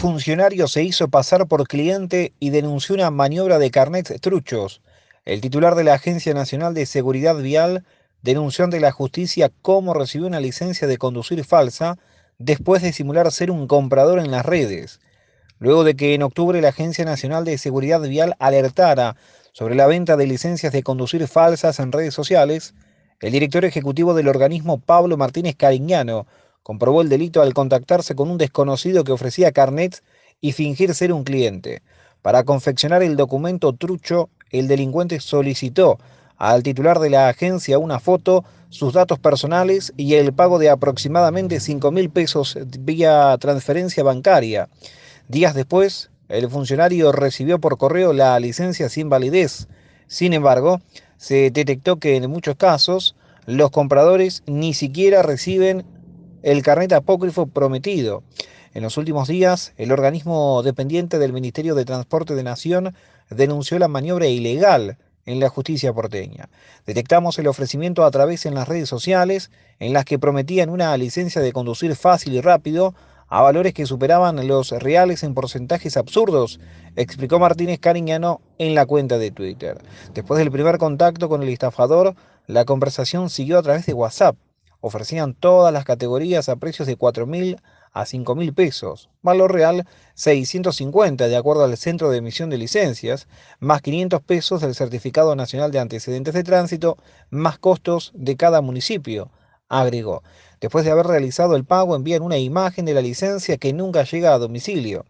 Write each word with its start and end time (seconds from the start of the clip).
funcionario 0.00 0.66
se 0.66 0.82
hizo 0.82 1.08
pasar 1.08 1.46
por 1.46 1.68
cliente 1.68 2.32
y 2.40 2.48
denunció 2.48 2.94
una 2.94 3.10
maniobra 3.10 3.58
de 3.58 3.70
carnet 3.70 4.18
truchos. 4.22 4.80
El 5.26 5.42
titular 5.42 5.74
de 5.74 5.84
la 5.84 5.92
Agencia 5.92 6.32
Nacional 6.32 6.72
de 6.72 6.86
Seguridad 6.86 7.36
Vial 7.36 7.84
denunció 8.22 8.64
ante 8.64 8.80
la 8.80 8.92
justicia 8.92 9.50
cómo 9.60 9.92
recibió 9.92 10.26
una 10.26 10.40
licencia 10.40 10.88
de 10.88 10.96
conducir 10.96 11.44
falsa 11.44 11.98
después 12.38 12.80
de 12.80 12.94
simular 12.94 13.30
ser 13.30 13.50
un 13.50 13.66
comprador 13.66 14.20
en 14.20 14.30
las 14.30 14.46
redes. 14.46 15.00
Luego 15.58 15.84
de 15.84 15.94
que 15.94 16.14
en 16.14 16.22
octubre 16.22 16.62
la 16.62 16.70
Agencia 16.70 17.04
Nacional 17.04 17.44
de 17.44 17.58
Seguridad 17.58 18.00
Vial 18.00 18.36
alertara 18.38 19.16
sobre 19.52 19.74
la 19.74 19.86
venta 19.86 20.16
de 20.16 20.26
licencias 20.26 20.72
de 20.72 20.82
conducir 20.82 21.28
falsas 21.28 21.78
en 21.78 21.92
redes 21.92 22.14
sociales, 22.14 22.72
el 23.20 23.32
director 23.32 23.66
ejecutivo 23.66 24.14
del 24.14 24.28
organismo, 24.28 24.78
Pablo 24.80 25.18
Martínez 25.18 25.56
Cariñano, 25.56 26.26
comprobó 26.62 27.02
el 27.02 27.08
delito 27.08 27.42
al 27.42 27.54
contactarse 27.54 28.14
con 28.14 28.30
un 28.30 28.38
desconocido 28.38 29.04
que 29.04 29.12
ofrecía 29.12 29.52
carnets 29.52 30.02
y 30.40 30.52
fingir 30.52 30.94
ser 30.94 31.12
un 31.12 31.24
cliente. 31.24 31.82
Para 32.22 32.44
confeccionar 32.44 33.02
el 33.02 33.16
documento 33.16 33.72
trucho, 33.72 34.28
el 34.50 34.68
delincuente 34.68 35.20
solicitó 35.20 35.98
al 36.36 36.62
titular 36.62 36.98
de 36.98 37.10
la 37.10 37.28
agencia 37.28 37.78
una 37.78 38.00
foto, 38.00 38.44
sus 38.70 38.94
datos 38.94 39.18
personales 39.18 39.92
y 39.96 40.14
el 40.14 40.32
pago 40.32 40.58
de 40.58 40.70
aproximadamente 40.70 41.60
5 41.60 41.90
mil 41.90 42.08
pesos 42.08 42.58
vía 42.78 43.36
transferencia 43.38 44.02
bancaria. 44.02 44.68
Días 45.28 45.54
después, 45.54 46.10
el 46.28 46.48
funcionario 46.48 47.12
recibió 47.12 47.58
por 47.58 47.76
correo 47.76 48.12
la 48.12 48.38
licencia 48.40 48.88
sin 48.88 49.08
validez. 49.08 49.68
Sin 50.06 50.32
embargo, 50.32 50.80
se 51.16 51.50
detectó 51.50 51.96
que 51.96 52.16
en 52.16 52.30
muchos 52.30 52.56
casos 52.56 53.16
los 53.46 53.70
compradores 53.70 54.42
ni 54.46 54.72
siquiera 54.74 55.22
reciben 55.22 55.84
el 56.42 56.62
carnet 56.62 56.92
apócrifo 56.92 57.46
prometido. 57.46 58.22
En 58.72 58.82
los 58.82 58.96
últimos 58.96 59.28
días, 59.28 59.72
el 59.76 59.92
organismo 59.92 60.62
dependiente 60.62 61.18
del 61.18 61.32
Ministerio 61.32 61.74
de 61.74 61.84
Transporte 61.84 62.34
de 62.34 62.44
Nación 62.44 62.94
denunció 63.28 63.78
la 63.78 63.88
maniobra 63.88 64.26
ilegal 64.26 64.96
en 65.26 65.40
la 65.40 65.48
justicia 65.48 65.92
porteña. 65.92 66.48
Detectamos 66.86 67.38
el 67.38 67.46
ofrecimiento 67.46 68.04
a 68.04 68.10
través 68.10 68.46
en 68.46 68.54
las 68.54 68.68
redes 68.68 68.88
sociales 68.88 69.50
en 69.78 69.92
las 69.92 70.04
que 70.04 70.18
prometían 70.18 70.70
una 70.70 70.96
licencia 70.96 71.40
de 71.42 71.52
conducir 71.52 71.94
fácil 71.96 72.34
y 72.34 72.40
rápido 72.40 72.94
a 73.28 73.42
valores 73.42 73.72
que 73.74 73.86
superaban 73.86 74.46
los 74.48 74.70
reales 74.70 75.22
en 75.22 75.34
porcentajes 75.34 75.96
absurdos, 75.96 76.58
explicó 76.96 77.38
Martínez 77.38 77.78
Cariñano 77.78 78.40
en 78.58 78.74
la 78.74 78.86
cuenta 78.86 79.18
de 79.18 79.30
Twitter. 79.30 79.78
Después 80.14 80.38
del 80.38 80.50
primer 80.50 80.78
contacto 80.78 81.28
con 81.28 81.42
el 81.42 81.48
estafador, 81.48 82.16
la 82.48 82.64
conversación 82.64 83.30
siguió 83.30 83.58
a 83.58 83.62
través 83.62 83.86
de 83.86 83.94
WhatsApp. 83.94 84.36
Ofrecían 84.80 85.34
todas 85.34 85.72
las 85.72 85.84
categorías 85.84 86.48
a 86.48 86.56
precios 86.56 86.86
de 86.86 86.98
4.000 86.98 87.60
a 87.92 88.04
5.000 88.04 88.54
pesos, 88.54 89.10
valor 89.20 89.52
real 89.52 89.86
650 90.14 91.28
de 91.28 91.36
acuerdo 91.36 91.64
al 91.64 91.76
Centro 91.76 92.10
de 92.10 92.18
Emisión 92.18 92.50
de 92.50 92.58
Licencias, 92.58 93.26
más 93.58 93.82
500 93.82 94.22
pesos 94.22 94.60
del 94.60 94.74
Certificado 94.74 95.34
Nacional 95.34 95.70
de 95.72 95.80
Antecedentes 95.80 96.34
de 96.34 96.44
Tránsito, 96.44 96.96
más 97.30 97.58
costos 97.58 98.12
de 98.14 98.36
cada 98.36 98.60
municipio, 98.60 99.30
agregó. 99.68 100.22
Después 100.60 100.84
de 100.84 100.90
haber 100.90 101.06
realizado 101.06 101.56
el 101.56 101.64
pago, 101.64 101.96
envían 101.96 102.22
una 102.22 102.38
imagen 102.38 102.84
de 102.84 102.94
la 102.94 103.00
licencia 103.00 103.56
que 103.56 103.72
nunca 103.72 104.04
llega 104.04 104.34
a 104.34 104.38
domicilio. 104.38 105.04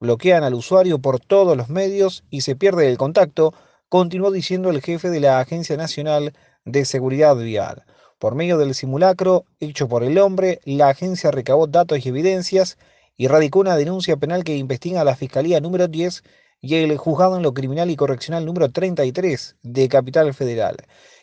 Bloquean 0.00 0.42
al 0.42 0.54
usuario 0.54 0.98
por 0.98 1.20
todos 1.20 1.56
los 1.56 1.68
medios 1.68 2.24
y 2.28 2.42
se 2.42 2.56
pierde 2.56 2.90
el 2.90 2.98
contacto, 2.98 3.54
continuó 3.88 4.30
diciendo 4.30 4.70
el 4.70 4.82
jefe 4.82 5.10
de 5.10 5.20
la 5.20 5.38
Agencia 5.38 5.76
Nacional 5.76 6.34
de 6.64 6.84
Seguridad 6.84 7.36
Vial. 7.36 7.84
Por 8.18 8.34
medio 8.34 8.56
del 8.56 8.74
simulacro 8.74 9.44
hecho 9.60 9.88
por 9.88 10.02
el 10.02 10.16
hombre, 10.16 10.60
la 10.64 10.88
agencia 10.88 11.30
recabó 11.30 11.66
datos 11.66 12.04
y 12.04 12.08
evidencias 12.08 12.78
y 13.14 13.28
radicó 13.28 13.60
una 13.60 13.76
denuncia 13.76 14.16
penal 14.16 14.42
que 14.42 14.56
investiga 14.56 15.02
a 15.02 15.04
la 15.04 15.16
Fiscalía 15.16 15.60
número 15.60 15.86
10 15.86 16.22
y 16.62 16.76
el 16.76 16.96
Juzgado 16.96 17.36
en 17.36 17.42
lo 17.42 17.52
Criminal 17.52 17.90
y 17.90 17.96
Correccional 17.96 18.46
número 18.46 18.70
33 18.70 19.56
de 19.62 19.88
Capital 19.88 20.32
Federal. 20.32 20.76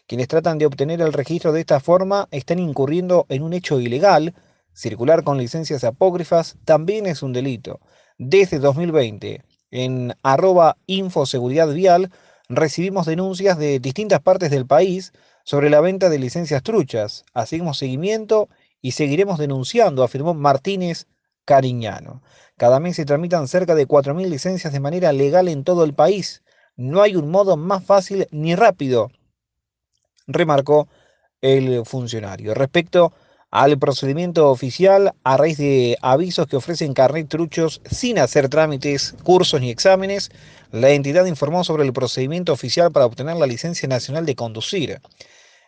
Quienes 0.06 0.28
tratan 0.28 0.60
de 0.60 0.68
obtener 0.68 1.02
el 1.02 1.14
registro 1.14 1.52
de 1.52 1.62
esta 1.62 1.80
forma 1.80 2.28
están 2.30 2.60
incurriendo 2.60 3.26
en 3.30 3.42
un 3.42 3.54
hecho 3.54 3.80
ilegal. 3.80 4.36
Circular 4.74 5.24
con 5.24 5.40
licencias 5.40 5.84
apócrifas 5.84 6.58
también 6.64 7.08
es 7.08 7.24
un 7.24 7.34
delito. 7.34 7.80
Desde 8.20 8.60
2020, 8.60 9.42
en 9.72 10.14
arroba 10.22 10.78
infoseguridad 10.86 11.74
vial, 11.74 12.12
recibimos 12.50 13.08
denuncias 13.08 13.58
de 13.58 13.80
distintas 13.80 14.22
partes 14.22 14.52
del 14.52 14.68
país 14.68 15.12
sobre 15.44 15.70
la 15.70 15.82
venta 15.82 16.10
de 16.10 16.20
licencias 16.20 16.64
truchas. 16.64 17.26
Hacemos 17.34 17.78
seguimiento 17.78 18.50
y 18.82 18.92
seguiremos 18.92 19.40
denunciando, 19.40 20.04
afirmó 20.04 20.34
Martínez 20.34 21.08
Cariñano. 21.46 22.22
Cada 22.58 22.80
mes 22.80 22.96
se 22.96 23.06
tramitan 23.06 23.48
cerca 23.48 23.76
de 23.76 23.88
4.000 23.88 24.30
licencias 24.30 24.74
de 24.74 24.80
manera 24.80 25.12
legal 25.12 25.48
en 25.48 25.64
todo 25.64 25.84
el 25.84 25.94
país. 25.94 26.44
No 26.76 27.02
hay 27.02 27.16
un 27.16 27.30
modo 27.30 27.58
más 27.58 27.84
fácil 27.84 28.28
ni 28.32 28.56
rápido, 28.56 29.12
remarcó 30.28 30.88
el 31.42 31.86
funcionario. 31.86 32.54
Respecto 32.54 33.14
al 33.54 33.78
procedimiento 33.78 34.50
oficial 34.50 35.14
a 35.24 35.38
raíz 35.38 35.60
de 35.60 35.96
avisos 36.02 36.48
que 36.48 36.56
ofrecen 36.56 36.96
carnet 36.96 37.30
truchos 37.30 37.82
sin 37.86 38.18
hacer 38.18 38.50
trámites, 38.50 39.14
cursos 39.22 39.62
ni 39.62 39.70
exámenes, 39.70 40.32
la 40.72 40.90
entidad 40.90 41.28
informó 41.28 41.64
sobre 41.64 41.84
el 41.84 41.94
procedimiento 41.94 42.52
oficial 42.52 42.92
para 42.92 43.06
obtener 43.06 43.36
la 43.36 43.46
licencia 43.46 43.88
nacional 43.88 44.26
de 44.26 44.34
conducir. 44.34 45.02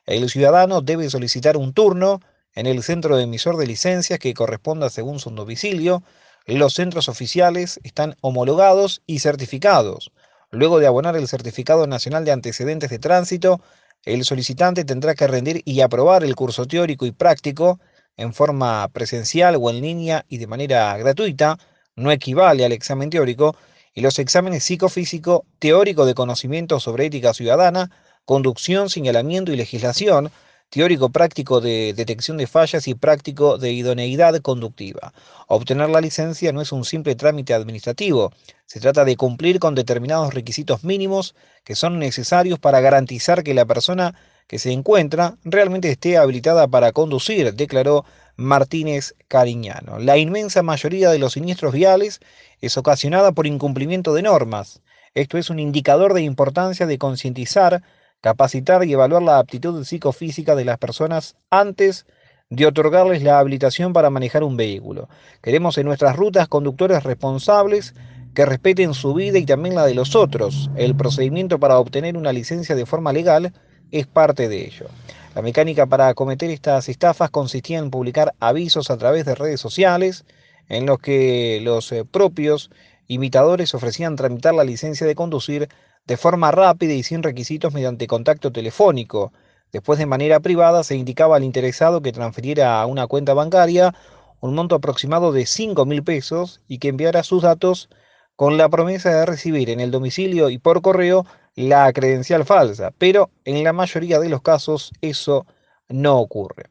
El 0.08 0.32
ciudadano 0.32 0.82
debe 0.82 1.12
solicitar 1.12 1.58
un 1.58 1.74
turno 1.74 2.22
en 2.56 2.66
el 2.66 2.82
centro 2.82 3.20
emisor 3.20 3.56
de 3.56 3.68
licencias 3.68 4.18
que 4.18 4.34
corresponda 4.34 4.90
según 4.90 5.20
su 5.20 5.30
domicilio. 5.30 6.02
Los 6.48 6.74
centros 6.74 7.08
oficiales 7.08 7.80
están 7.84 8.16
homologados 8.22 9.04
y 9.06 9.20
certificados. 9.20 10.12
Luego 10.50 10.80
de 10.80 10.88
abonar 10.88 11.16
el 11.18 11.28
Certificado 11.28 11.86
Nacional 11.86 12.26
de 12.26 12.32
Antecedentes 12.32 12.90
de 12.90 12.98
Tránsito, 12.98 13.62
el 14.06 14.24
solicitante 14.24 14.86
tendrá 14.86 15.16
que 15.16 15.28
rendir 15.28 15.62
y 15.66 15.82
aprobar 15.82 16.24
el 16.24 16.36
curso 16.36 16.66
teórico 16.66 17.06
y 17.06 17.12
práctico 17.12 17.80
en 18.18 18.34
forma 18.34 18.88
presencial 18.90 19.58
o 19.60 19.70
en 19.70 19.82
línea 19.82 20.26
y 20.30 20.38
de 20.38 20.48
manera 20.48 20.96
gratuita, 20.98 21.58
no 21.96 22.12
equivale 22.12 22.64
al 22.64 22.72
examen 22.72 23.10
teórico, 23.10 23.56
y 23.94 24.02
los 24.02 24.20
exámenes 24.20 24.64
psicofísico, 24.64 25.46
teórico 25.60 26.06
de 26.06 26.14
conocimiento 26.14 26.80
sobre 26.80 27.06
ética 27.06 27.34
ciudadana, 27.34 27.92
conducción, 28.26 28.90
señalamiento 28.90 29.52
y 29.52 29.56
legislación, 29.56 30.32
teórico 30.76 31.10
práctico 31.10 31.62
de 31.62 31.94
detección 31.96 32.36
de 32.36 32.48
fallas 32.48 32.90
y 32.90 32.96
práctico 32.96 33.58
de 33.58 33.72
idoneidad 33.72 34.38
conductiva. 34.42 35.14
Obtener 35.48 35.90
la 35.90 36.02
licencia 36.02 36.52
no 36.52 36.60
es 36.60 36.74
un 36.74 36.84
simple 36.84 37.16
trámite 37.16 37.54
administrativo, 37.54 38.34
se 38.66 38.82
trata 38.82 39.06
de 39.06 39.16
cumplir 39.16 39.60
con 39.60 39.74
determinados 39.74 40.34
requisitos 40.34 40.84
mínimos 40.84 41.34
que 41.64 41.76
son 41.76 41.98
necesarios 41.98 42.60
para 42.60 42.82
garantizar 42.82 43.42
que 43.42 43.54
la 43.54 43.64
persona 43.64 44.16
que 44.48 44.60
se 44.60 44.74
encuentra 44.74 45.38
realmente 45.46 45.90
esté 45.90 46.18
habilitada 46.18 46.68
para 46.68 46.92
conducir, 46.92 47.54
declaró 47.54 48.04
Martínez 48.36 49.16
Cariñano. 49.30 50.00
La 50.00 50.18
inmensa 50.18 50.62
mayoría 50.62 51.10
de 51.10 51.20
los 51.20 51.32
siniestros 51.32 51.72
viales 51.72 52.20
es 52.60 52.78
ocasionada 52.78 53.32
por 53.32 53.48
incumplimiento 53.48 54.14
de 54.14 54.24
normas. 54.24 54.82
Esto 55.14 55.38
es 55.38 55.50
un 55.50 55.60
indicador 55.60 56.14
de 56.14 56.24
importancia 56.24 56.86
de 56.86 56.98
concientizar 56.98 57.82
capacitar 58.26 58.84
y 58.84 58.92
evaluar 58.92 59.22
la 59.22 59.38
aptitud 59.38 59.84
psicofísica 59.84 60.56
de 60.56 60.66
las 60.66 60.80
personas 60.80 61.36
antes 61.52 62.08
de 62.50 62.66
otorgarles 62.66 63.22
la 63.22 63.38
habilitación 63.38 63.94
para 63.94 64.10
manejar 64.10 64.44
un 64.44 64.58
vehículo. 64.58 65.10
Queremos 65.44 65.78
en 65.78 65.86
nuestras 65.86 66.16
rutas 66.16 66.48
conductores 66.48 67.04
responsables 67.04 67.94
que 68.34 68.48
respeten 68.48 68.96
su 68.96 69.14
vida 69.14 69.38
y 69.38 69.46
también 69.46 69.76
la 69.76 69.86
de 69.86 69.94
los 69.94 70.16
otros. 70.16 70.72
El 70.76 70.96
procedimiento 70.96 71.60
para 71.60 71.78
obtener 71.78 72.18
una 72.18 72.34
licencia 72.34 72.74
de 72.74 72.88
forma 72.88 73.14
legal 73.14 73.54
es 73.92 74.08
parte 74.08 74.50
de 74.50 74.66
ello. 74.66 74.88
La 75.36 75.44
mecánica 75.44 75.86
para 75.86 76.08
acometer 76.08 76.50
estas 76.50 76.90
estafas 76.90 77.30
consistía 77.30 77.78
en 77.78 77.92
publicar 77.92 78.34
avisos 78.40 78.90
a 78.90 78.98
través 78.98 79.26
de 79.26 79.36
redes 79.36 79.62
sociales 79.62 80.26
en 80.68 80.88
los 80.88 80.98
que 80.98 81.60
los 81.62 81.92
eh, 81.92 82.06
propios 82.06 82.72
imitadores 83.06 83.76
ofrecían 83.76 84.16
tramitar 84.16 84.56
la 84.56 84.64
licencia 84.64 85.06
de 85.06 85.14
conducir 85.14 85.70
de 86.06 86.18
forma 86.18 86.52
rápida 86.52 86.94
y 86.94 87.04
sin 87.04 87.24
requisitos 87.24 87.74
mediante 87.74 88.08
contacto 88.08 88.52
telefónico. 88.52 89.34
Después 89.72 90.00
de 90.00 90.06
manera 90.06 90.40
privada 90.40 90.84
se 90.84 90.96
indicaba 90.96 91.38
al 91.38 91.44
interesado 91.44 92.02
que 92.02 92.12
transfiriera 92.12 92.82
a 92.82 92.86
una 92.86 93.08
cuenta 93.08 93.34
bancaria 93.34 93.94
un 94.42 94.54
monto 94.54 94.76
aproximado 94.76 95.32
de 95.32 95.46
5 95.46 95.86
mil 95.86 96.04
pesos 96.04 96.62
y 96.68 96.78
que 96.78 96.90
enviara 96.90 97.24
sus 97.24 97.44
datos 97.44 97.90
con 98.36 98.58
la 98.58 98.70
promesa 98.70 99.10
de 99.10 99.26
recibir 99.26 99.70
en 99.70 99.80
el 99.80 99.92
domicilio 99.92 100.50
y 100.50 100.58
por 100.58 100.82
correo 100.82 101.26
la 101.56 101.92
credencial 101.94 102.46
falsa, 102.46 102.92
pero 102.98 103.30
en 103.46 103.64
la 103.64 103.74
mayoría 103.74 104.20
de 104.20 104.30
los 104.30 104.42
casos 104.42 104.92
eso 105.02 105.46
no 105.88 106.20
ocurre. 106.20 106.66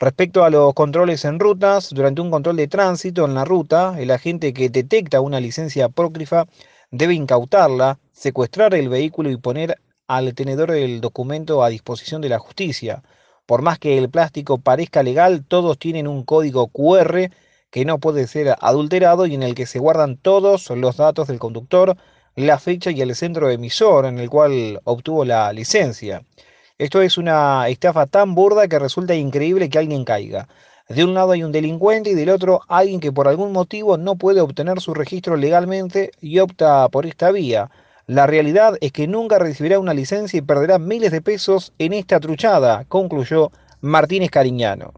Respecto 0.00 0.42
a 0.42 0.50
los 0.50 0.74
controles 0.74 1.24
en 1.24 1.38
rutas, 1.38 1.90
durante 1.90 2.22
un 2.22 2.30
control 2.30 2.56
de 2.56 2.66
tránsito 2.66 3.24
en 3.24 3.34
la 3.34 3.44
ruta, 3.44 3.94
el 4.00 4.10
agente 4.10 4.52
que 4.52 4.68
detecta 4.68 5.20
una 5.20 5.38
licencia 5.38 5.84
apócrifa 5.84 6.46
debe 6.92 7.14
incautarla, 7.14 7.98
secuestrar 8.12 8.74
el 8.74 8.88
vehículo 8.88 9.30
y 9.30 9.36
poner 9.38 9.80
al 10.06 10.34
tenedor 10.34 10.70
el 10.70 11.00
documento 11.00 11.64
a 11.64 11.70
disposición 11.70 12.20
de 12.20 12.28
la 12.28 12.38
justicia. 12.38 13.02
Por 13.46 13.62
más 13.62 13.78
que 13.78 13.98
el 13.98 14.10
plástico 14.10 14.58
parezca 14.58 15.02
legal, 15.02 15.44
todos 15.44 15.78
tienen 15.78 16.06
un 16.06 16.22
código 16.22 16.68
QR 16.68 17.30
que 17.70 17.84
no 17.86 17.98
puede 17.98 18.26
ser 18.26 18.54
adulterado 18.60 19.24
y 19.26 19.34
en 19.34 19.42
el 19.42 19.54
que 19.54 19.66
se 19.66 19.78
guardan 19.78 20.18
todos 20.18 20.68
los 20.70 20.98
datos 20.98 21.28
del 21.28 21.38
conductor, 21.38 21.96
la 22.36 22.58
fecha 22.58 22.90
y 22.90 23.00
el 23.00 23.14
centro 23.16 23.50
emisor 23.50 24.04
en 24.04 24.18
el 24.18 24.28
cual 24.28 24.80
obtuvo 24.84 25.24
la 25.24 25.50
licencia. 25.54 26.22
Esto 26.76 27.00
es 27.00 27.16
una 27.16 27.68
estafa 27.68 28.06
tan 28.06 28.34
burda 28.34 28.68
que 28.68 28.78
resulta 28.78 29.14
increíble 29.14 29.70
que 29.70 29.78
alguien 29.78 30.04
caiga. 30.04 30.48
De 30.94 31.04
un 31.04 31.14
lado 31.14 31.32
hay 31.32 31.42
un 31.42 31.52
delincuente 31.52 32.10
y 32.10 32.14
del 32.14 32.28
otro 32.28 32.60
alguien 32.68 33.00
que 33.00 33.12
por 33.12 33.26
algún 33.26 33.50
motivo 33.50 33.96
no 33.96 34.16
puede 34.16 34.42
obtener 34.42 34.78
su 34.82 34.92
registro 34.92 35.36
legalmente 35.36 36.10
y 36.20 36.38
opta 36.38 36.86
por 36.90 37.06
esta 37.06 37.32
vía. 37.32 37.70
La 38.06 38.26
realidad 38.26 38.74
es 38.82 38.92
que 38.92 39.06
nunca 39.06 39.38
recibirá 39.38 39.78
una 39.78 39.94
licencia 39.94 40.36
y 40.36 40.42
perderá 40.42 40.78
miles 40.78 41.10
de 41.10 41.22
pesos 41.22 41.72
en 41.78 41.94
esta 41.94 42.20
truchada, 42.20 42.84
concluyó 42.88 43.52
Martínez 43.80 44.30
Cariñano. 44.30 44.92